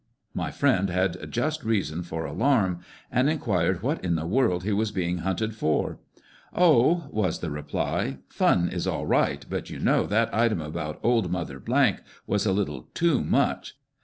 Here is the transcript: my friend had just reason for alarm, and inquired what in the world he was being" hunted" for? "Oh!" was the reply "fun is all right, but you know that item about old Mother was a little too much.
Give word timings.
my 0.33 0.49
friend 0.49 0.89
had 0.89 1.31
just 1.31 1.63
reason 1.63 2.01
for 2.01 2.25
alarm, 2.25 2.79
and 3.11 3.29
inquired 3.29 3.83
what 3.83 4.03
in 4.03 4.15
the 4.15 4.25
world 4.25 4.63
he 4.63 4.71
was 4.73 4.91
being" 4.91 5.17
hunted" 5.19 5.53
for? 5.53 5.99
"Oh!" 6.55 7.05
was 7.11 7.37
the 7.37 7.51
reply 7.51 8.17
"fun 8.27 8.67
is 8.67 8.87
all 8.87 9.05
right, 9.05 9.45
but 9.47 9.69
you 9.69 9.77
know 9.77 10.07
that 10.07 10.33
item 10.33 10.59
about 10.59 10.99
old 11.03 11.31
Mother 11.31 11.61
was 12.25 12.47
a 12.47 12.51
little 12.51 12.87
too 12.95 13.23
much. 13.23 13.77